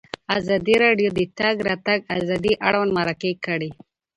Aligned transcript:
ازادي 0.37 0.75
راډیو 0.85 1.09
د 1.13 1.15
د 1.17 1.21
تګ 1.39 1.55
راتګ 1.69 1.99
ازادي 2.17 2.53
اړوند 2.67 2.91
مرکې 2.99 3.31
کړي. 3.45 3.69